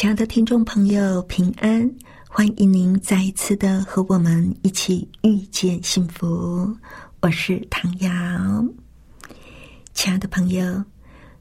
[0.00, 1.94] 亲爱的听众朋友，平安！
[2.26, 6.74] 欢迎您再一次的和我们一起遇见幸福。
[7.20, 8.10] 我是唐瑶。
[9.92, 10.82] 亲爱的朋友，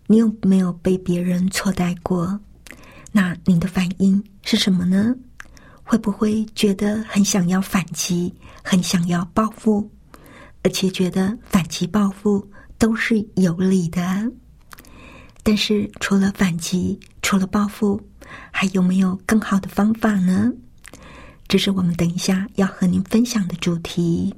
[0.08, 2.38] 你有没有被别人错待过？
[3.14, 5.16] 那您的反应是什么呢？
[5.82, 9.90] 会不会觉得很想要反击，很想要报复，
[10.64, 12.46] 而且觉得反击报复
[12.78, 14.30] 都是有理的？
[15.44, 17.98] 但是除了反击，除了报复，
[18.52, 20.52] 还有没有更好的方法呢？
[21.48, 24.34] 这是我们等一下要和您分享的主题。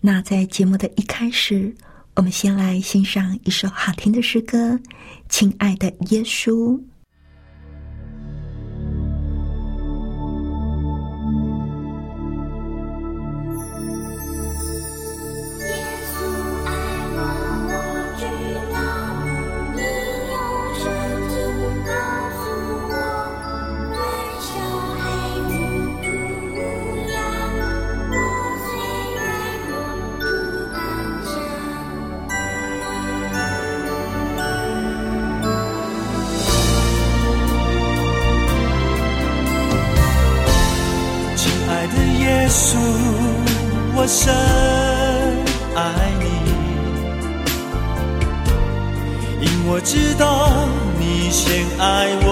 [0.00, 1.74] 那在节目的一开始，
[2.14, 4.74] 我们先来欣赏一首好听的诗歌，
[5.28, 6.76] 《亲爱的耶稣》。
[43.94, 44.34] 我深
[45.74, 45.80] 爱
[46.20, 46.26] 你，
[49.40, 52.26] 因我知道你先爱我。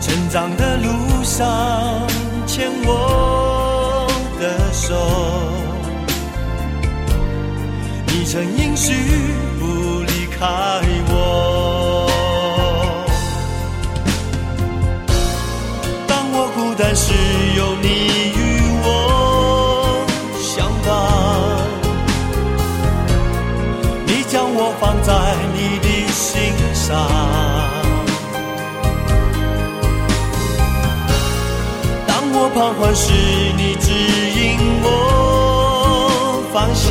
[0.00, 0.88] 成长的路
[1.22, 1.46] 上
[2.46, 4.08] 牵我
[4.40, 4.94] 的手，
[8.06, 8.92] 你曾应许
[24.80, 25.12] 放在
[25.52, 26.40] 你的心
[26.72, 26.96] 上。
[32.06, 33.12] 当我彷徨时，
[33.58, 33.92] 你指
[34.40, 34.88] 引我
[36.50, 36.88] 方向。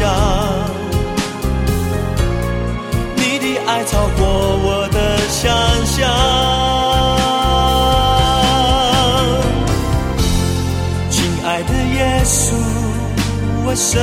[3.16, 4.22] 你的爱超过
[4.62, 5.50] 我的想
[5.86, 5.98] 象。
[11.10, 12.54] 亲爱的耶稣，
[13.66, 14.00] 我深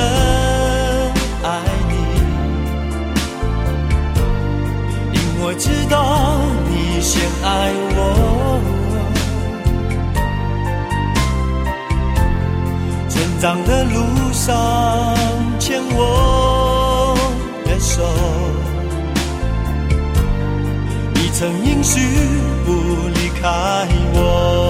[13.47, 14.03] 长的路
[14.33, 15.15] 上
[15.57, 17.15] 牵我
[17.63, 18.03] 的手，
[21.13, 21.97] 你曾应许
[22.65, 24.66] 不离开我。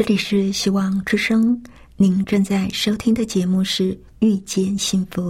[0.00, 1.62] 这里是希望之声，
[1.98, 5.20] 您正在收听的节目是《遇见幸福》，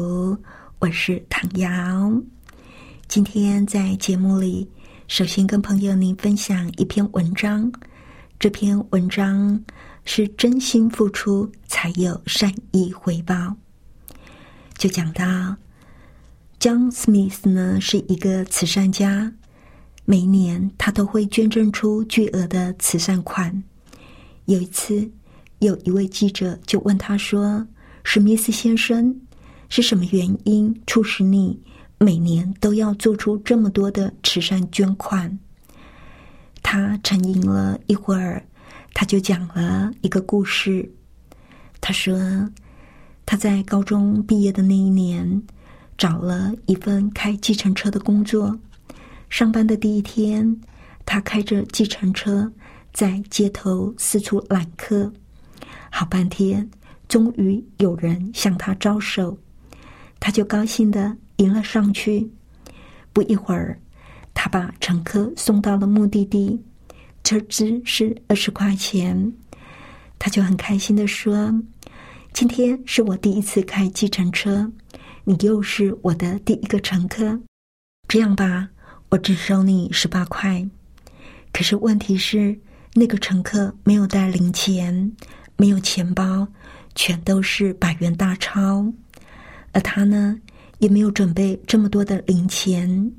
[0.79, 2.23] 我是唐瑶。
[3.09, 4.71] 今天在节目里，
[5.09, 7.73] 首先跟朋友您分享一篇文章。
[8.39, 9.61] 这篇文章
[10.05, 13.57] 是真心付出才有善意回报。
[14.79, 15.25] 就讲到
[16.61, 19.33] ，John Smith 呢是一个慈善家，
[20.05, 23.65] 每年他都会捐赠出巨额的慈善款。
[24.51, 25.09] 有一次，
[25.61, 27.65] 有一位记者就问他说
[28.03, 29.15] ：“史密斯先生，
[29.69, 31.57] 是什么原因促使你
[31.99, 35.39] 每年都要做出这么多的慈善捐款？”
[36.65, 38.45] 他沉吟了一会儿，
[38.93, 40.91] 他就讲了一个故事。
[41.81, 42.19] 他说，
[43.25, 45.41] 他在高中毕业的那一年，
[45.97, 48.59] 找了一份开计程车的工作。
[49.29, 50.61] 上班的第一天，
[51.07, 52.51] 他开着计程车
[52.93, 55.13] 在街头四处揽客，
[55.91, 56.69] 好半天，
[57.09, 59.39] 终于有人向他招手，
[60.19, 62.31] 他就高兴的迎了上去。
[63.13, 63.79] 不一会儿。
[64.33, 66.59] 他把乘客送到了目的地，
[67.25, 69.35] 车资是二十块钱，
[70.19, 71.53] 他就很开心的说
[72.33, 74.71] ：“今天是我第一次开计程车，
[75.25, 77.39] 你又是我的第一个乘客，
[78.09, 78.71] 这样吧，
[79.11, 80.67] 我只收你十八块。
[81.53, 82.59] 可是问题是，
[82.93, 85.13] 那个乘客没有带零钱，
[85.57, 86.47] 没有钱包，
[86.95, 88.93] 全都是百元大钞，
[89.73, 90.39] 而他呢，
[90.79, 93.13] 也没有准备这么多的零钱。”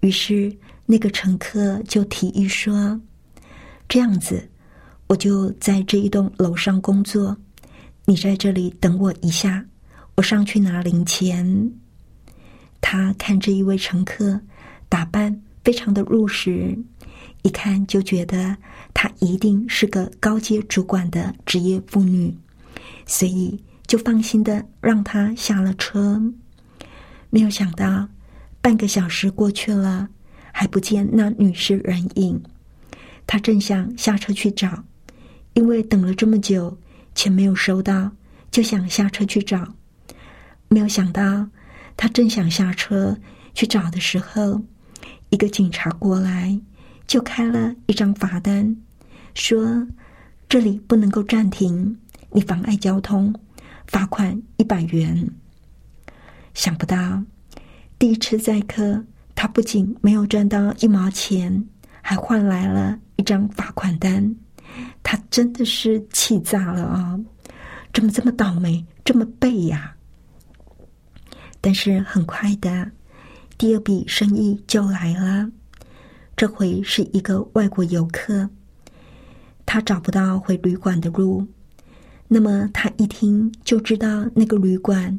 [0.00, 0.54] 于是，
[0.84, 3.00] 那个乘客就提议说
[3.88, 4.48] ：“这样子，
[5.06, 7.36] 我就在这一栋楼上工作，
[8.04, 9.64] 你在这里等我一下，
[10.16, 11.72] 我上去拿零钱。”
[12.80, 14.40] 他看这一位乘客
[14.88, 16.76] 打扮非常的入时，
[17.46, 18.56] 一看就觉得
[18.92, 22.36] 她一定是个高阶主管的职业妇女，
[23.06, 26.20] 所以就放心的让她下了车。
[27.30, 28.08] 没有想到。
[28.60, 30.08] 半个小时过去了，
[30.50, 32.42] 还不见那女士人影。
[33.24, 34.82] 他正想下车去找，
[35.54, 36.76] 因为等了这么久，
[37.14, 38.10] 钱没有收到，
[38.50, 39.72] 就想下车去找。
[40.66, 41.46] 没有想到，
[41.96, 43.16] 他正想下车
[43.54, 44.60] 去找的时候，
[45.30, 46.60] 一个警察过来，
[47.06, 48.76] 就开了一张罚单，
[49.34, 49.86] 说
[50.48, 51.96] ：“这里不能够暂停，
[52.30, 53.34] 你妨碍交通，
[53.86, 55.28] 罚款一百元。”
[56.54, 57.22] 想不到。
[57.98, 59.02] 第一次载客，
[59.34, 61.66] 他不仅没有赚到一毛钱，
[62.02, 64.34] 还换来了一张罚款单。
[65.02, 67.18] 他真的是气炸了啊！
[67.94, 69.94] 怎么这么倒霉，这么背呀？
[71.60, 72.90] 但是很快的，
[73.56, 75.50] 第二笔生意就来了。
[76.36, 78.48] 这回是一个外国游客，
[79.64, 81.46] 他找不到回旅馆的路。
[82.28, 85.18] 那么他一听就知道那个旅馆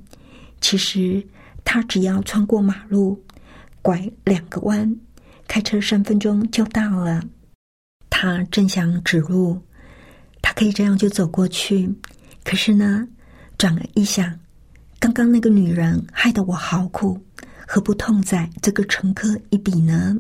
[0.62, 1.26] 其实。
[1.70, 3.22] 他只要穿过马路，
[3.82, 4.96] 拐两个弯，
[5.50, 7.22] 开车三分钟就到了。
[8.10, 9.62] 他正想指路，
[10.42, 11.94] 他可以这样就走过去。
[12.46, 13.06] 可是呢，
[13.58, 14.40] 转而一想，
[14.98, 17.20] 刚刚那个女人害得我好苦，
[17.68, 20.18] 何不痛宰这个乘客一笔呢？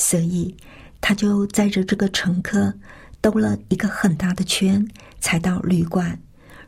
[0.00, 0.56] 所以，
[0.98, 2.72] 他就载着这个乘客
[3.20, 4.82] 兜了一个很大的圈，
[5.20, 6.18] 才到旅馆，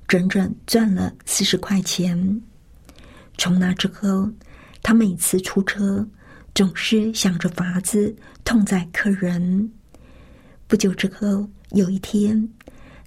[0.06, 2.42] 整整赚了四十块钱。
[3.38, 4.30] 从那之后，
[4.82, 6.06] 他每次出车
[6.54, 9.72] 总是想着法子痛宰客人。
[10.66, 12.46] 不久之后，有一天，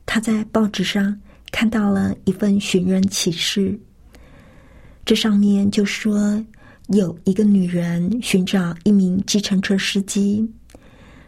[0.07, 1.15] 他在报纸上
[1.51, 3.79] 看到了一份寻人启事。
[5.05, 6.43] 这上面就说
[6.87, 10.49] 有一个女人寻找一名计程车司机。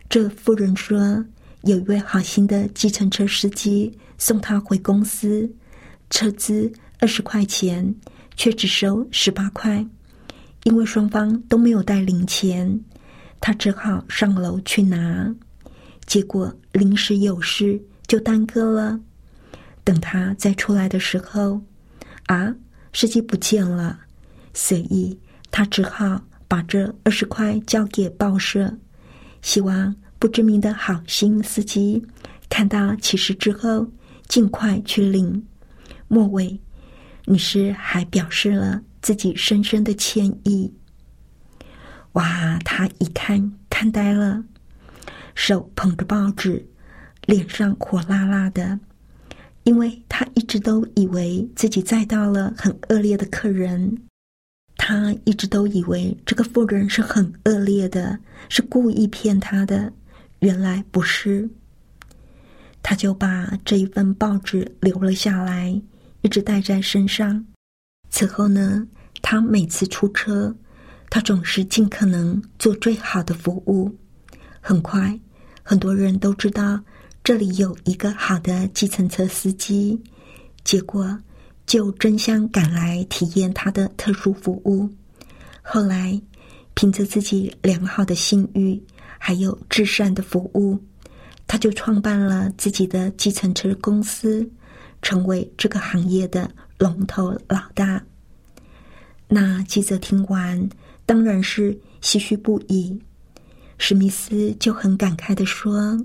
[0.10, 1.26] 这妇人说，
[1.64, 5.50] 有一位好心的计程车司机送她回公司，
[6.10, 7.96] 车资二十块钱。
[8.40, 9.84] 却只收十八块，
[10.64, 12.80] 因为双方都没有带零钱，
[13.42, 15.34] 他只好上楼去拿。
[16.06, 19.00] 结果临时有事，就耽搁了。
[19.84, 21.60] 等他再出来的时候，
[22.28, 22.56] 啊，
[22.94, 24.00] 司机不见了，
[24.54, 25.18] 所以
[25.58, 28.72] 他只好把这二十块交给报社，
[29.42, 32.00] 希望不知名的好心司机
[32.48, 33.88] 看到启事之后，
[34.28, 35.44] 尽快去领。
[36.08, 36.60] 末尾。
[37.26, 40.72] 女士还表示了自己深深的歉意。
[42.12, 44.44] 哇，他一看看呆了，
[45.34, 46.64] 手捧着报纸，
[47.26, 48.80] 脸上火辣辣的，
[49.64, 53.98] 因为他一直都以为自己载到了很恶劣的客人，
[54.88, 58.18] 他一直都以为这个妇人是很恶劣的，
[58.48, 59.92] 是故意骗他的，
[60.40, 61.50] 原来不是。
[62.82, 65.78] 他就把这一份报纸留了下来，
[66.22, 67.46] 一直带在身上。
[68.10, 68.88] 此后呢，
[69.22, 70.56] 他每次出车，
[71.10, 73.94] 他总是尽可能做最好的服务。
[74.62, 75.20] 很快，
[75.64, 76.80] 很多人都知道
[77.26, 80.02] 这里有一个好的计程车司机，
[80.64, 81.20] 结果
[81.68, 84.90] 就争相赶来体验他的特殊服务。
[85.62, 86.20] 后来，
[86.74, 88.82] 凭着自己良好的信誉，
[89.20, 90.80] 还有至善的服务，
[91.46, 94.50] 他就创办了自己的计程车公司，
[95.02, 98.02] 成为这个行业的龙头老大。
[99.28, 100.70] 那记者听完，
[101.06, 102.98] 当然是唏嘘不已。
[103.78, 106.00] 史密斯就很感慨的说：“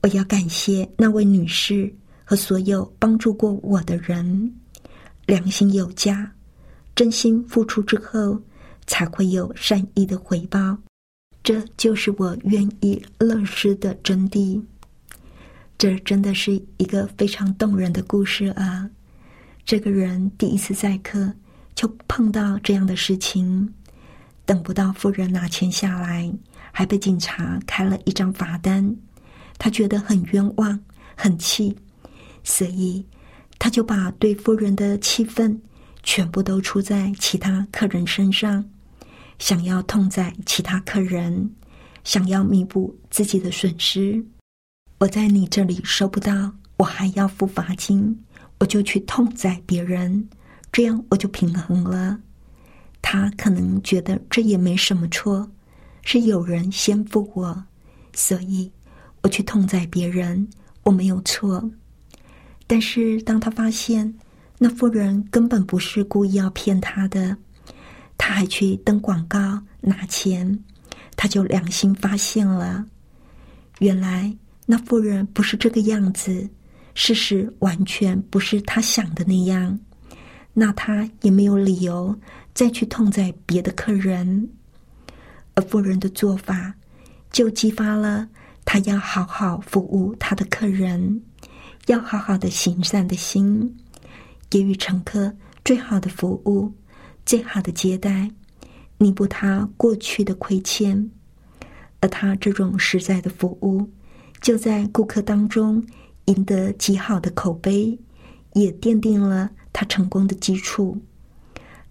[0.00, 4.52] 我要感谢那位女士和所有帮助过我的人，
[5.32, 6.30] 良心有加，
[6.94, 8.40] 真心付出之后。”
[8.84, 10.76] 才会有善意的回报，
[11.44, 14.60] 这就是我愿意乐施的真谛。
[15.78, 18.90] 这真的是一个非常动人的故事啊！
[19.64, 21.32] 这个人第一次载客
[21.76, 23.72] 就碰到这样的事情，
[24.44, 26.30] 等不到夫人拿钱下来，
[26.72, 28.94] 还被警察开了一张罚单，
[29.58, 30.78] 他觉得很冤枉，
[31.16, 31.74] 很气，
[32.42, 33.06] 所以
[33.62, 35.62] 他就把对夫人的气愤
[36.02, 38.64] 全部都出在其他客人身上。
[39.38, 41.48] 想要痛宰其他客人，
[42.02, 44.26] 想要弥补自己的损失。
[44.98, 48.18] 我在你这里收不到，我还要付罚金，
[48.58, 50.28] 我就去痛宰别人，
[50.72, 52.18] 这样我就平衡了。
[53.00, 55.48] 他可能觉得这也没什么错，
[56.02, 57.64] 是有人先付我，
[58.12, 58.72] 所以
[59.22, 60.48] 我去痛宰别人，
[60.82, 61.70] 我没有错。
[62.72, 64.14] 但是当他发现
[64.56, 67.36] 那妇人根本不是故意要骗他的。
[68.16, 70.58] 他还去登广告拿钱，
[71.14, 72.82] 他就良心发现了，
[73.80, 76.48] 原来那妇人不是这个样子，
[76.94, 79.78] 事实完全不是他想的那样，
[80.54, 82.18] 那他也没有理由
[82.54, 84.48] 再去痛宰别的客人，
[85.52, 86.72] 而妇人的做法
[87.30, 88.26] 就激发了
[88.64, 91.22] 他要好好服务他的客人，
[91.86, 93.76] 要好好的行善的心，
[94.48, 95.34] 给予乘客
[95.64, 96.72] 最好的服务。
[97.24, 98.28] 最好的接待，
[98.98, 101.08] 弥补他过去的亏欠，
[102.00, 103.88] 而他这种实在的服务，
[104.40, 105.80] 就在顾客当中
[106.24, 107.96] 赢得极好的口碑，
[108.54, 111.00] 也奠定了他成功的基础。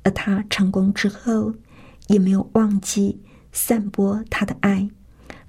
[0.03, 1.53] 而他成功之后，
[2.07, 3.17] 也没有忘记
[3.53, 4.89] 散播他的爱，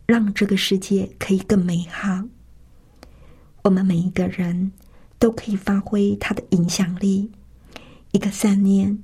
[0.06, 2.22] 让这个世界可以更美好。
[3.62, 4.72] 我们每一个人
[5.18, 7.30] 都可以发挥他的影响力，
[8.12, 8.98] 一个善念。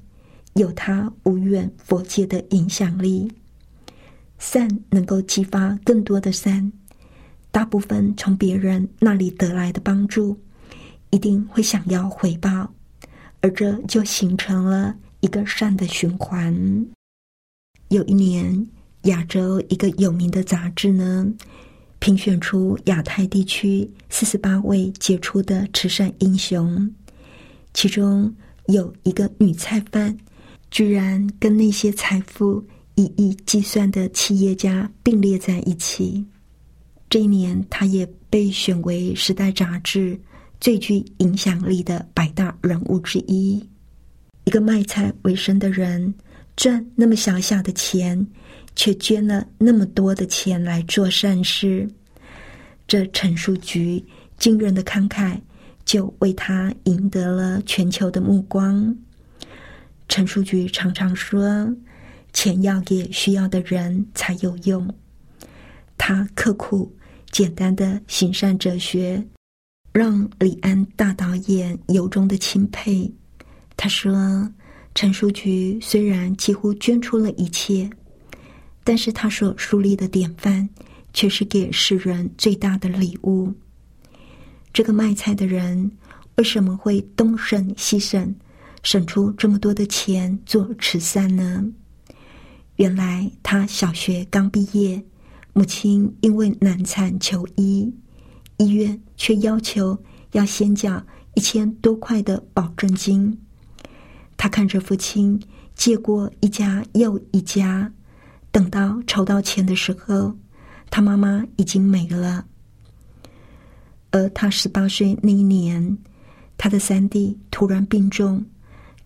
[0.54, 3.30] 有他无远佛界的影响力，
[4.38, 6.72] 善能够激发更多的善，
[7.52, 10.36] 大部分从别人那里得来的帮助，
[11.10, 12.68] 一定会想要回报，
[13.40, 16.52] 而这就形成了一个善的循环。
[17.90, 18.66] 有一年，
[19.02, 21.32] 亚洲一个有名的杂志呢，
[21.98, 26.90] 评选出亚太地区四十八位杰出的慈善英雄，
[27.74, 28.34] 其中
[28.66, 30.16] 有一个女菜贩。
[30.70, 32.62] 居然跟那些财富
[32.94, 36.22] 一亿计算的企业家并列在一起。
[37.08, 40.20] 这一年，她也被选为《时代》杂志
[40.60, 43.66] 最具影响力的百大人物之一。
[44.44, 46.12] 一个卖菜为生的人，
[46.54, 48.26] 赚那么小小的钱，
[48.78, 51.86] 却捐了那么多的钱来做善事。
[52.86, 54.02] 这陈述局
[54.38, 55.36] 惊人的慷慨，
[55.84, 58.96] 就为他赢得了全球的目光。
[60.08, 61.68] 陈书局常常说
[62.32, 64.88] ：“钱要给需要的人才有用。”
[65.98, 66.94] 他刻苦
[67.30, 69.22] 简单的行善哲学，
[69.92, 73.12] 让李安大导演由衷的钦佩。
[73.76, 74.48] 他说
[74.94, 77.90] ：“陈书局虽然几乎捐出了一切，
[78.88, 80.70] 但是他所树立的典范，
[81.12, 83.52] 却是给世人最大的礼物。”
[84.72, 85.92] 这个卖菜的人
[86.36, 88.34] 为什么会东省西省？
[88.82, 91.66] 省出这么多的钱做慈善呢？
[92.76, 95.04] 原来他小学刚毕业，
[95.52, 97.92] 母亲因为难产求医，
[98.56, 100.02] 医院却要求
[100.32, 101.04] 要先缴
[101.34, 103.38] 一千多块的保证金。
[104.38, 105.38] 他看着父亲
[105.74, 107.92] 借过一家又一家，
[108.58, 110.36] 等到筹到钱的时候，
[110.90, 112.44] 他妈妈已经没了。
[114.10, 115.96] 而他十八岁那一年，
[116.56, 118.44] 他的三弟突然病重。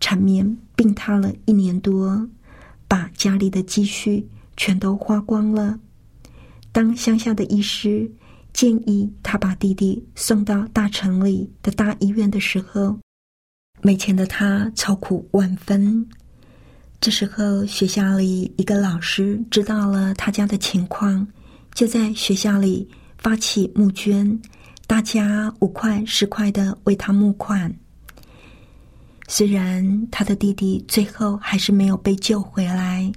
[0.00, 2.26] 缠绵病榻了一年多，
[2.88, 5.78] 把家里的积蓄全都花光了。
[6.73, 8.11] 当乡下的医师
[8.54, 12.99] 建议他把弟弟送到大城里的大医院的时候，
[13.82, 16.09] 没钱的他愁苦万分。
[17.02, 21.26] 这时候，学校里一个老师知道了他家的情况，
[21.75, 24.40] 就在学校里发起募捐，
[24.87, 27.75] 大家五块十块的为他募款。
[29.26, 33.11] 虽然他的弟弟最后还是没有被救回来，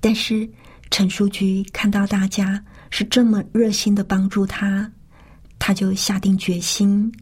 [0.00, 0.48] 但是
[0.90, 4.90] 陈书局看到大家是这么热心的帮助他，
[5.58, 7.12] 他就下定决心，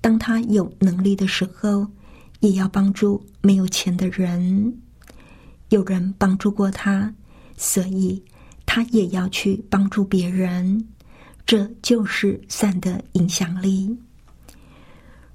[0.00, 1.84] 当他有能力的时候，
[2.38, 4.72] 也要帮助没有钱的人。
[5.72, 7.14] 有人帮助过他，
[7.56, 8.22] 所以
[8.66, 10.86] 他也要去帮助别人。
[11.46, 13.98] 这就是善的影响力。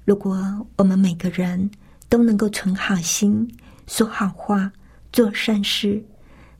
[0.04, 1.68] 如果我们每个人，
[2.08, 3.52] 都能够存好心、
[3.88, 4.72] 说好话、
[5.12, 6.02] 做善事，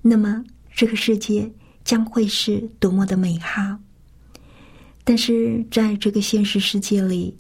[0.03, 1.51] 那么这个世界
[1.85, 3.79] 将会是多么的美好。
[5.05, 7.35] 但是在这个现实世界里，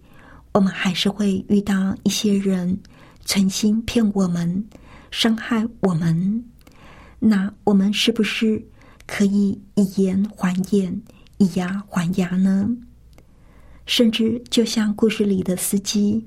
[0.52, 2.78] 我们还是会遇到一些人
[3.24, 4.64] 存心骗我们、
[5.10, 6.44] 伤害我们。
[7.18, 8.64] 那我们是不是
[9.06, 11.02] 可以以眼还眼、
[11.38, 12.68] 以牙还牙呢？
[13.86, 16.26] 甚至就像故事里的司机。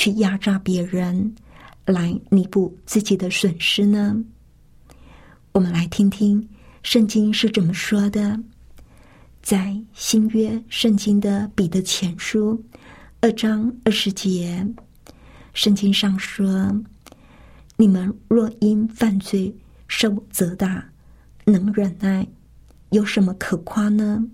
[0.00, 1.34] 去压榨别人，
[1.84, 4.16] 来弥补自己的损失呢？
[5.50, 6.48] 我们来听听
[6.84, 8.38] 圣经是怎么说的。
[9.42, 12.64] 在新约圣经的彼得前书
[13.20, 14.64] 二章二十节，
[15.52, 16.72] 圣经上说
[17.80, 19.54] ：“你们若因犯罪
[19.86, 20.84] 受责打，
[21.44, 22.26] 能忍耐，
[22.90, 24.28] 有什么可夸呢？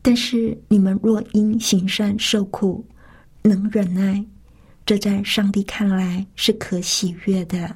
[0.00, 2.86] 但是你们若因行善受苦，
[3.42, 4.24] 能忍耐，
[4.86, 7.74] 这在上帝看来是可喜悦的。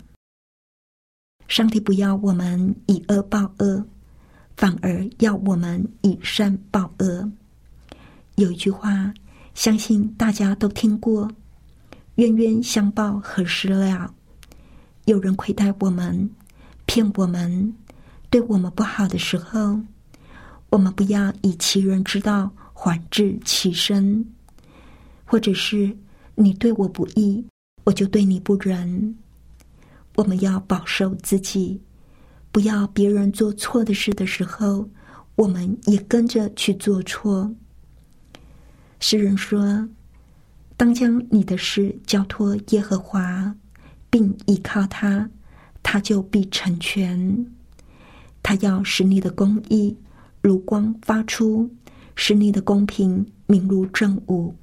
[1.48, 3.84] 上帝不要我们以恶报恶，
[4.56, 7.28] 反而要我们以善报恶。
[8.36, 9.12] 有一句话，
[9.52, 11.28] 相信大家都听过
[12.14, 14.14] ：“冤冤相报何时了？”
[15.08, 16.28] 有人亏待我们、
[16.84, 17.74] 骗我们、
[18.28, 19.80] 对我们不好的时候，
[20.68, 24.22] 我们不要以其人之道还治其身。
[25.24, 25.96] 或者是
[26.34, 27.42] 你对我不义，
[27.84, 29.16] 我就对你不仁。
[30.16, 31.80] 我们要保守自己，
[32.52, 34.86] 不要别人做错的事的时候，
[35.36, 37.50] 我们也跟着去做错。
[39.00, 39.88] 诗人说
[40.76, 43.54] ：“当将你的事交托耶和华，
[44.10, 45.28] 并依靠他，
[45.82, 47.46] 他就必成全。
[48.42, 49.96] 他要使你的公义
[50.40, 51.68] 如光发出，
[52.14, 54.54] 使你的公平明如正午。”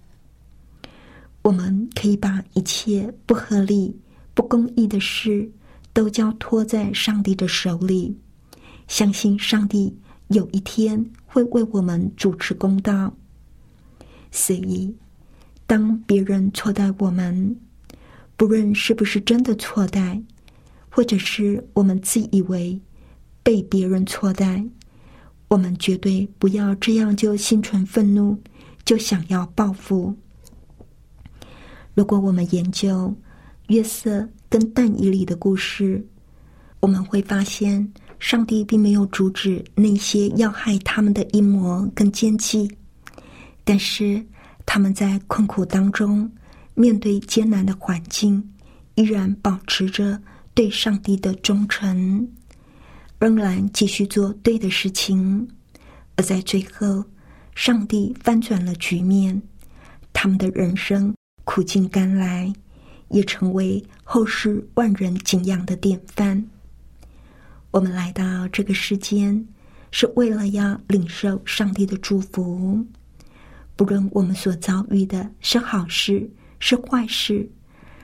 [1.44, 3.96] 我们可以把一切不合理、
[4.34, 5.48] 不公义的事
[5.94, 8.18] 都交托在上帝的手里，
[8.88, 9.96] 相信上帝
[10.30, 13.14] 有一天会为我们主持公道。
[14.32, 14.92] 所以，
[15.68, 17.56] 当别人错待我们，
[18.38, 20.22] 不论是不是真的错待，
[20.90, 22.80] 或者是我们自以为
[23.44, 24.64] 被别人错待，
[25.48, 28.38] 我们绝对不要这样就心存愤怒，
[28.84, 30.14] 就想要报复。
[31.94, 33.16] 如果我们研究
[33.68, 36.06] 约瑟跟但以里的故事，
[36.82, 42.70] 我们会发现，上帝并没有阻止那些要害他们的阴谋跟奸计，
[43.64, 44.22] 但是
[44.66, 46.30] 他们在困苦当中，
[46.76, 48.54] 面对艰难的环境，
[48.94, 50.22] 依然保持着
[50.54, 52.30] 对上帝的忠诚，
[53.18, 55.48] 仍然继续做对的事情，
[56.16, 57.04] 而在最后，
[57.56, 59.42] 上帝翻转了局面，
[60.14, 61.16] 他们的人生。
[61.48, 62.52] 苦尽甘来，
[63.10, 66.44] 也成为后世万人敬仰的典范。
[67.70, 69.48] 我们来到这个世间，
[69.92, 72.84] 是为了要领受上帝的祝福。
[73.76, 76.28] 不论我们所遭遇的是好事
[76.68, 77.48] 是坏事，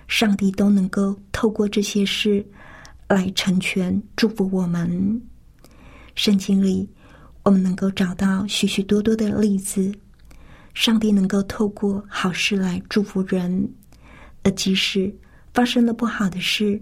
[0.07, 2.45] 上帝都能够透过这些事
[3.07, 5.19] 来成全祝福我们。
[6.13, 6.87] 圣经里，
[7.41, 9.91] 我们能够找到许许多多的例子。
[10.75, 13.67] 上帝能够透过好事来祝福人，
[14.43, 15.11] 而即使
[15.55, 16.79] 发生了不好的事，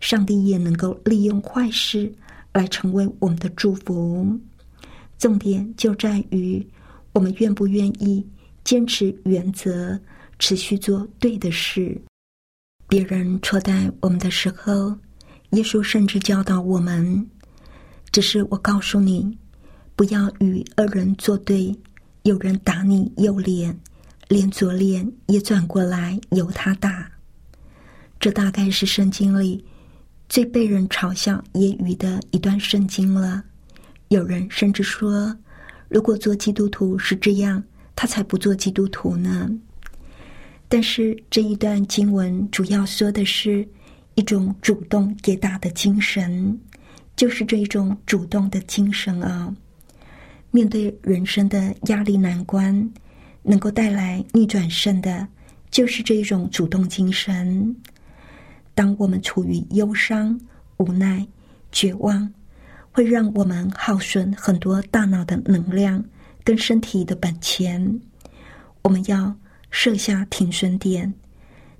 [0.00, 2.12] 上帝也能够利用坏事
[2.52, 4.38] 来成为我们的祝福。
[5.16, 6.62] 重点就在于
[7.14, 8.22] 我们愿不愿意
[8.64, 9.98] 坚持原则，
[10.38, 12.00] 持续做对的事。
[12.88, 14.96] 别人错待我们的时候，
[15.50, 17.28] 耶稣甚至教导我们
[18.12, 19.36] ：“只是我告诉你，
[19.94, 21.76] 不要与恶人作对。”
[22.22, 23.78] 有人打你右脸，
[24.26, 27.08] 连左脸也转过来由他打。
[28.18, 29.64] 这大概是圣经里
[30.28, 33.44] 最被人嘲笑、揶揄的一段圣经了。
[34.08, 35.36] 有人甚至说，
[35.88, 37.62] 如果做基督徒是这样，
[37.94, 39.48] 他才不做基督徒呢。
[40.68, 43.66] 但是这一段经文主要说的是
[44.14, 46.58] 一种主动给大的精神，
[47.14, 49.54] 就是这一种主动的精神啊。
[50.50, 52.90] 面对人生的压力难关，
[53.42, 55.26] 能够带来逆转胜的，
[55.70, 57.76] 就是这一种主动精神。
[58.74, 60.38] 当我们处于忧伤、
[60.78, 61.26] 无奈、
[61.70, 62.32] 绝望，
[62.90, 66.02] 会让我们耗损很多大脑的能量
[66.42, 68.00] 跟身体的本钱。
[68.82, 69.36] 我们要
[69.70, 71.12] 设下停损点。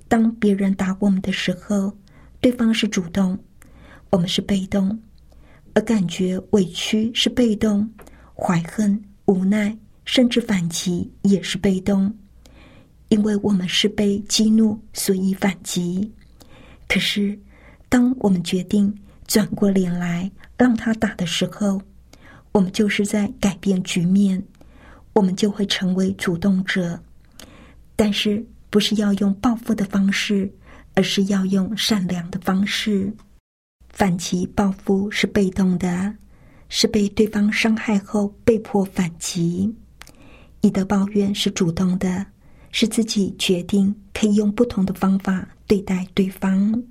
[0.08, 1.92] 当别人打我们的时候，
[2.40, 3.38] 对方是主动，
[4.10, 4.98] 我们是被动，
[5.74, 7.88] 而感觉委屈是被动。
[8.38, 12.14] 怀恨、无奈，甚至反击也是被动，
[13.08, 16.12] 因为我们是被激怒，所以反击。
[16.86, 17.38] 可是，
[17.88, 18.94] 当我们决定
[19.26, 21.80] 转过脸来让他打的时候，
[22.52, 24.42] 我们就是在改变局面，
[25.14, 27.00] 我们就会成为主动者。
[27.96, 30.48] 但是，不是要用报复的方式，
[30.94, 33.12] 而是要用善良的方式。
[33.88, 36.14] 反击、报复是被动的。
[36.68, 39.72] 是被对方伤害后被迫反击，
[40.60, 42.26] 你的抱怨是主动的，
[42.72, 46.82] 是自己决定可以用不同的方法对待对方。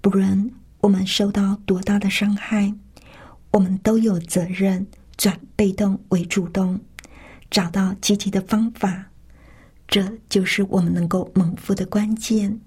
[0.00, 2.72] 不论我们受到多大的伤害，
[3.50, 6.80] 我们都有责任转被动为主动，
[7.50, 9.04] 找到积极的方法。
[9.92, 12.58] 这就是我们能够蒙福的关键。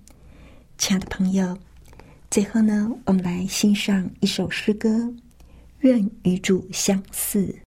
[0.78, 1.58] 亲爱的朋友，
[2.30, 5.12] 最后呢，我们来欣赏一首诗歌。
[5.80, 7.65] 愿与主相似。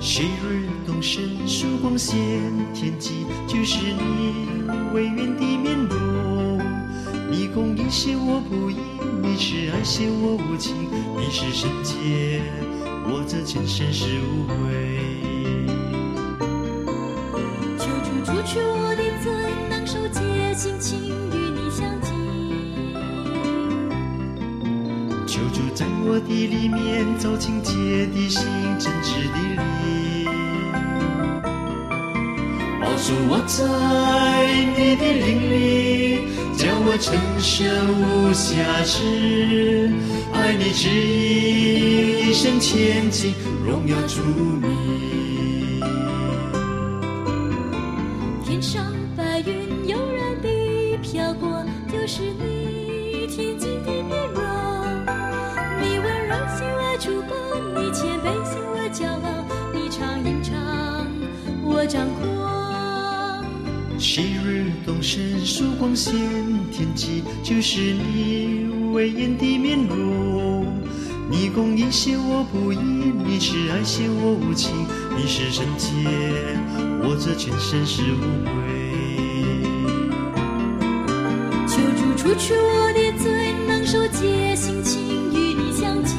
[0.00, 2.16] 昔日东升，曙光显
[2.72, 4.62] 天际，就是你
[4.94, 6.60] 微圆的面容。
[7.30, 8.76] 你公义显我不依，
[9.22, 10.74] 你是爱显我无情，
[11.16, 12.40] 你是圣洁，
[13.06, 15.43] 我这前生是无悔。
[26.34, 27.72] 在我的里面走进姐
[28.12, 28.44] 的心，
[28.76, 30.26] 真挚的灵，
[32.82, 33.62] 告诉，我在
[34.76, 36.26] 你的灵里，
[36.58, 37.70] 叫我成神
[38.00, 38.98] 无瑕疵，
[40.32, 43.32] 爱你只意，一生前进，
[43.64, 44.20] 荣耀主
[44.60, 44.73] 你。
[64.14, 66.14] 昔日东升，曙光显
[66.70, 70.72] 天际，就是你威严的面容。
[71.28, 74.70] 你公义显我不义，你是爱显我无情，
[75.16, 75.90] 你是圣洁，
[77.02, 78.52] 我这全身是无愧。
[81.66, 86.14] 求主除去我的罪，能受戒心情与你相近。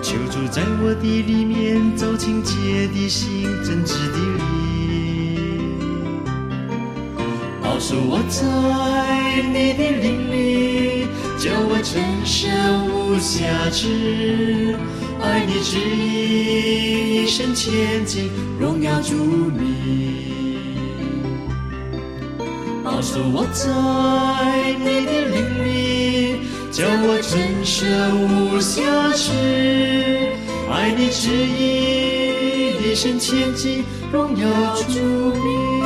[0.00, 4.18] 求主在我的里面走清洁的心，真挚的
[7.76, 12.48] 告诉我在你的灵里，叫我成圣
[12.88, 14.74] 无瑕疵，
[15.20, 20.24] 爱你旨意，一生前进，荣耀主名。
[23.02, 26.38] 说我在你的灵里，
[26.72, 28.80] 叫我成圣无瑕
[29.12, 29.32] 疵，
[30.72, 34.48] 爱你旨意，一生前进，荣耀
[34.88, 34.98] 主
[35.44, 35.85] 名。